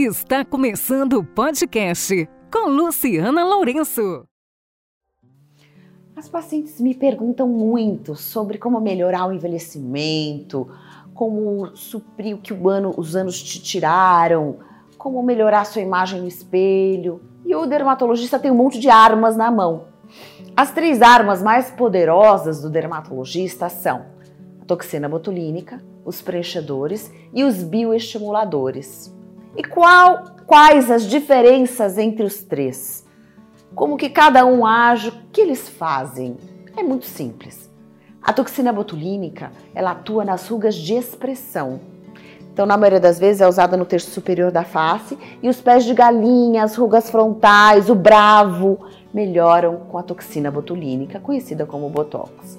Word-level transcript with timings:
Está 0.00 0.44
começando 0.44 1.14
o 1.14 1.24
podcast 1.24 2.30
com 2.52 2.68
Luciana 2.68 3.44
Lourenço. 3.44 4.24
As 6.14 6.28
pacientes 6.28 6.80
me 6.80 6.94
perguntam 6.94 7.48
muito 7.48 8.14
sobre 8.14 8.58
como 8.58 8.80
melhorar 8.80 9.26
o 9.26 9.32
envelhecimento, 9.32 10.68
como 11.12 11.74
suprir 11.74 12.36
o 12.36 12.38
que 12.38 12.54
o 12.54 12.68
ano, 12.68 12.94
os 12.96 13.16
anos 13.16 13.42
te 13.42 13.60
tiraram, 13.60 14.60
como 14.96 15.20
melhorar 15.20 15.64
sua 15.64 15.82
imagem 15.82 16.20
no 16.20 16.28
espelho. 16.28 17.20
E 17.44 17.52
o 17.56 17.66
dermatologista 17.66 18.38
tem 18.38 18.52
um 18.52 18.56
monte 18.56 18.78
de 18.78 18.88
armas 18.88 19.36
na 19.36 19.50
mão. 19.50 19.86
As 20.56 20.70
três 20.70 21.02
armas 21.02 21.42
mais 21.42 21.72
poderosas 21.72 22.62
do 22.62 22.70
dermatologista 22.70 23.68
são 23.68 24.06
a 24.62 24.64
toxina 24.64 25.08
botulínica, 25.08 25.82
os 26.04 26.22
preenchedores 26.22 27.12
e 27.34 27.42
os 27.42 27.64
bioestimuladores. 27.64 29.17
E 29.56 29.64
qual, 29.64 30.24
quais 30.46 30.90
as 30.90 31.04
diferenças 31.04 31.98
entre 31.98 32.24
os 32.24 32.42
três? 32.42 33.06
Como 33.74 33.96
que 33.96 34.08
cada 34.08 34.44
um 34.44 34.66
age, 34.66 35.08
o 35.08 35.12
que 35.32 35.40
eles 35.40 35.68
fazem? 35.68 36.36
É 36.76 36.82
muito 36.82 37.06
simples. 37.06 37.68
A 38.22 38.32
toxina 38.32 38.72
botulínica, 38.72 39.52
ela 39.74 39.92
atua 39.92 40.24
nas 40.24 40.48
rugas 40.48 40.74
de 40.74 40.94
expressão. 40.94 41.80
Então, 42.52 42.66
na 42.66 42.76
maioria 42.76 42.98
das 42.98 43.18
vezes, 43.18 43.40
é 43.40 43.46
usada 43.46 43.76
no 43.76 43.84
terço 43.84 44.10
superior 44.10 44.50
da 44.50 44.64
face 44.64 45.16
e 45.42 45.48
os 45.48 45.60
pés 45.60 45.84
de 45.84 45.94
galinha, 45.94 46.64
as 46.64 46.74
rugas 46.74 47.08
frontais, 47.08 47.88
o 47.88 47.94
bravo, 47.94 48.80
melhoram 49.14 49.76
com 49.88 49.96
a 49.96 50.02
toxina 50.02 50.50
botulínica, 50.50 51.20
conhecida 51.20 51.64
como 51.64 51.88
Botox. 51.88 52.58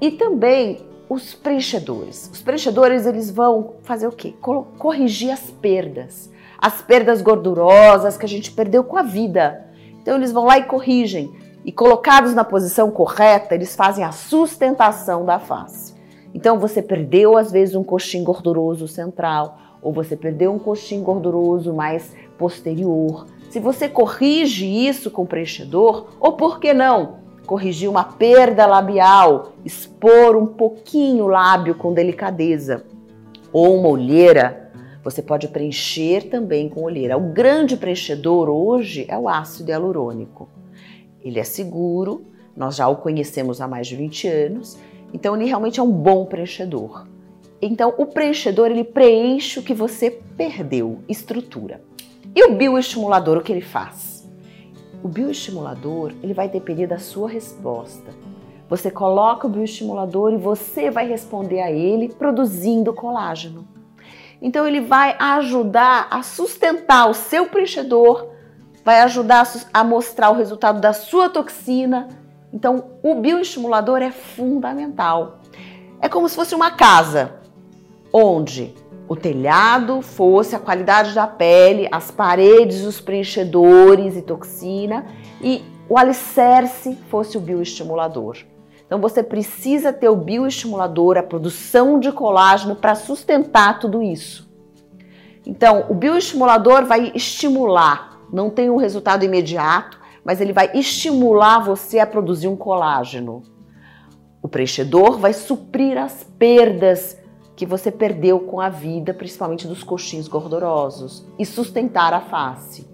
E 0.00 0.12
também 0.12 0.78
os 1.10 1.34
preenchedores. 1.34 2.30
Os 2.32 2.40
preenchedores 2.40 3.04
eles 3.04 3.32
vão 3.32 3.74
fazer 3.82 4.06
o 4.06 4.12
quê? 4.12 4.32
Corrigir 4.78 5.32
as 5.32 5.50
perdas, 5.50 6.30
as 6.56 6.80
perdas 6.80 7.20
gordurosas 7.20 8.16
que 8.16 8.24
a 8.24 8.28
gente 8.28 8.52
perdeu 8.52 8.84
com 8.84 8.96
a 8.96 9.02
vida. 9.02 9.66
Então 10.00 10.14
eles 10.16 10.30
vão 10.30 10.44
lá 10.44 10.56
e 10.56 10.64
corrigem. 10.64 11.34
E 11.64 11.72
colocados 11.72 12.32
na 12.32 12.44
posição 12.44 12.92
correta, 12.92 13.56
eles 13.56 13.74
fazem 13.74 14.04
a 14.04 14.12
sustentação 14.12 15.26
da 15.26 15.40
face. 15.40 15.94
Então 16.32 16.60
você 16.60 16.80
perdeu 16.80 17.36
às 17.36 17.50
vezes 17.50 17.74
um 17.74 17.82
coxim 17.82 18.22
gorduroso 18.22 18.86
central, 18.86 19.58
ou 19.82 19.92
você 19.92 20.16
perdeu 20.16 20.52
um 20.52 20.60
coxim 20.60 21.02
gorduroso 21.02 21.74
mais 21.74 22.14
posterior. 22.38 23.26
Se 23.50 23.58
você 23.58 23.88
corrige 23.88 24.64
isso 24.64 25.10
com 25.10 25.26
preenchedor, 25.26 26.06
ou 26.20 26.34
por 26.34 26.60
que 26.60 26.72
não? 26.72 27.19
Corrigir 27.50 27.90
uma 27.90 28.04
perda 28.04 28.64
labial, 28.64 29.54
expor 29.64 30.36
um 30.36 30.46
pouquinho 30.46 31.24
o 31.24 31.26
lábio 31.26 31.74
com 31.74 31.92
delicadeza, 31.92 32.84
ou 33.52 33.76
uma 33.76 33.88
olheira, 33.88 34.70
você 35.02 35.20
pode 35.20 35.48
preencher 35.48 36.30
também 36.30 36.68
com 36.68 36.84
olheira. 36.84 37.18
O 37.18 37.32
grande 37.32 37.76
preenchedor 37.76 38.48
hoje 38.48 39.04
é 39.08 39.18
o 39.18 39.28
ácido 39.28 39.72
hialurônico. 39.72 40.48
Ele 41.20 41.40
é 41.40 41.42
seguro, 41.42 42.24
nós 42.56 42.76
já 42.76 42.86
o 42.86 42.94
conhecemos 42.94 43.60
há 43.60 43.66
mais 43.66 43.88
de 43.88 43.96
20 43.96 44.28
anos, 44.28 44.78
então 45.12 45.34
ele 45.34 45.46
realmente 45.46 45.80
é 45.80 45.82
um 45.82 45.90
bom 45.90 46.26
preenchedor. 46.26 47.08
Então 47.60 47.92
o 47.98 48.06
preenchedor 48.06 48.70
ele 48.70 48.84
preenche 48.84 49.58
o 49.58 49.64
que 49.64 49.74
você 49.74 50.08
perdeu, 50.36 51.00
estrutura. 51.08 51.82
E 52.32 52.44
o 52.44 52.54
bioestimulador 52.54 53.38
o 53.38 53.42
que 53.42 53.50
ele 53.50 53.60
faz? 53.60 54.09
O 55.02 55.08
bioestimulador, 55.08 56.12
ele 56.22 56.34
vai 56.34 56.48
depender 56.48 56.86
da 56.86 56.98
sua 56.98 57.28
resposta. 57.28 58.10
Você 58.68 58.90
coloca 58.90 59.46
o 59.46 59.50
bioestimulador 59.50 60.32
e 60.32 60.36
você 60.36 60.90
vai 60.90 61.08
responder 61.08 61.60
a 61.60 61.70
ele 61.70 62.08
produzindo 62.08 62.92
colágeno. 62.92 63.66
Então 64.40 64.66
ele 64.66 64.80
vai 64.80 65.16
ajudar 65.18 66.06
a 66.10 66.22
sustentar 66.22 67.08
o 67.08 67.14
seu 67.14 67.46
preenchedor, 67.46 68.28
vai 68.84 69.00
ajudar 69.00 69.50
a 69.72 69.82
mostrar 69.82 70.30
o 70.30 70.36
resultado 70.36 70.80
da 70.80 70.92
sua 70.92 71.28
toxina. 71.28 72.08
Então 72.52 72.84
o 73.02 73.14
bioestimulador 73.16 74.02
é 74.02 74.10
fundamental. 74.10 75.40
É 76.00 76.08
como 76.08 76.28
se 76.28 76.36
fosse 76.36 76.54
uma 76.54 76.70
casa 76.70 77.40
onde 78.12 78.74
o 79.10 79.16
telhado 79.16 80.02
fosse 80.02 80.54
a 80.54 80.58
qualidade 80.60 81.12
da 81.16 81.26
pele, 81.26 81.88
as 81.90 82.12
paredes, 82.12 82.84
os 82.84 83.00
preenchedores 83.00 84.16
e 84.16 84.22
toxina 84.22 85.04
e 85.42 85.64
o 85.88 85.98
alicerce 85.98 86.96
fosse 87.08 87.36
o 87.36 87.40
bioestimulador. 87.40 88.36
Então 88.86 89.00
você 89.00 89.20
precisa 89.20 89.92
ter 89.92 90.08
o 90.08 90.14
bioestimulador, 90.14 91.18
a 91.18 91.24
produção 91.24 91.98
de 91.98 92.12
colágeno 92.12 92.76
para 92.76 92.94
sustentar 92.94 93.80
tudo 93.80 94.00
isso. 94.00 94.48
Então, 95.44 95.86
o 95.88 95.94
bioestimulador 95.94 96.84
vai 96.84 97.10
estimular, 97.12 98.20
não 98.32 98.48
tem 98.48 98.70
um 98.70 98.76
resultado 98.76 99.24
imediato, 99.24 99.98
mas 100.24 100.40
ele 100.40 100.52
vai 100.52 100.70
estimular 100.72 101.58
você 101.58 101.98
a 101.98 102.06
produzir 102.06 102.46
um 102.46 102.54
colágeno. 102.54 103.42
O 104.40 104.46
preenchedor 104.46 105.18
vai 105.18 105.32
suprir 105.32 105.98
as 105.98 106.22
perdas 106.38 107.18
que 107.60 107.66
você 107.66 107.90
perdeu 107.90 108.40
com 108.40 108.58
a 108.58 108.70
vida, 108.70 109.12
principalmente 109.12 109.68
dos 109.68 109.84
coxins 109.84 110.26
gordurosos, 110.26 111.26
e 111.38 111.44
sustentar 111.44 112.14
a 112.14 112.22
face. 112.22 112.88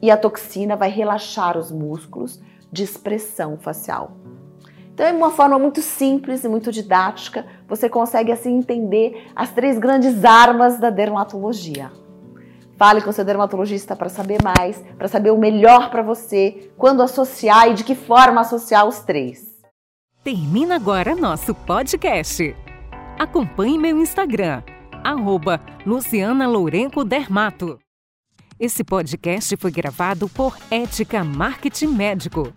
E 0.00 0.10
a 0.10 0.16
toxina 0.16 0.76
vai 0.76 0.88
relaxar 0.88 1.58
os 1.58 1.70
músculos 1.70 2.40
de 2.72 2.82
expressão 2.82 3.58
facial. 3.58 4.12
Então, 4.94 5.04
é 5.04 5.12
uma 5.12 5.30
forma 5.30 5.58
muito 5.58 5.82
simples 5.82 6.42
e 6.42 6.48
muito 6.48 6.72
didática, 6.72 7.44
você 7.68 7.86
consegue 7.86 8.32
assim 8.32 8.56
entender 8.56 9.26
as 9.36 9.50
três 9.50 9.78
grandes 9.78 10.24
armas 10.24 10.78
da 10.78 10.88
dermatologia. 10.88 11.92
Fale 12.78 13.02
com 13.02 13.12
seu 13.12 13.26
dermatologista 13.26 13.94
para 13.94 14.08
saber 14.08 14.38
mais, 14.42 14.82
para 14.96 15.08
saber 15.08 15.32
o 15.32 15.38
melhor 15.38 15.90
para 15.90 16.00
você, 16.00 16.70
quando 16.78 17.02
associar 17.02 17.68
e 17.68 17.74
de 17.74 17.84
que 17.84 17.94
forma 17.94 18.40
associar 18.40 18.88
os 18.88 19.00
três. 19.00 19.46
Termina 20.24 20.76
agora 20.76 21.14
nosso 21.14 21.54
podcast. 21.54 22.56
Acompanhe 23.18 23.76
meu 23.76 23.98
Instagram, 23.98 24.62
arroba 25.02 25.60
Luciana 25.84 26.46
Lourenco 26.46 27.04
Dermato. 27.04 27.76
Esse 28.60 28.84
podcast 28.84 29.56
foi 29.56 29.72
gravado 29.72 30.28
por 30.28 30.56
Ética 30.70 31.24
Marketing 31.24 31.88
Médico. 31.88 32.52